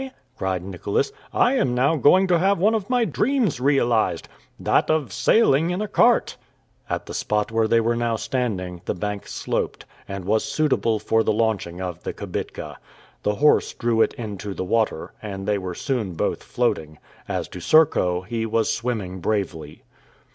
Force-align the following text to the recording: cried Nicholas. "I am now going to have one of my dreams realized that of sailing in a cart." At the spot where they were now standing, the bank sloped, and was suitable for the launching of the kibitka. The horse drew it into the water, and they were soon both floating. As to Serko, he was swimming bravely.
cried 0.35 0.63
Nicholas. 0.63 1.11
"I 1.31 1.53
am 1.57 1.75
now 1.75 1.95
going 1.95 2.25
to 2.25 2.39
have 2.39 2.57
one 2.57 2.73
of 2.73 2.89
my 2.89 3.05
dreams 3.05 3.59
realized 3.59 4.27
that 4.59 4.89
of 4.89 5.13
sailing 5.13 5.69
in 5.69 5.79
a 5.79 5.87
cart." 5.87 6.37
At 6.89 7.05
the 7.05 7.13
spot 7.13 7.51
where 7.51 7.67
they 7.67 7.79
were 7.79 7.95
now 7.95 8.15
standing, 8.15 8.81
the 8.85 8.95
bank 8.95 9.27
sloped, 9.27 9.85
and 10.07 10.25
was 10.25 10.43
suitable 10.43 10.97
for 10.97 11.21
the 11.21 11.31
launching 11.31 11.79
of 11.81 12.01
the 12.01 12.13
kibitka. 12.13 12.77
The 13.21 13.35
horse 13.35 13.75
drew 13.75 14.01
it 14.01 14.15
into 14.15 14.55
the 14.55 14.65
water, 14.65 15.13
and 15.21 15.47
they 15.47 15.59
were 15.59 15.75
soon 15.75 16.13
both 16.15 16.41
floating. 16.41 16.97
As 17.27 17.47
to 17.49 17.59
Serko, 17.59 18.21
he 18.21 18.43
was 18.47 18.73
swimming 18.73 19.19
bravely. 19.19 19.83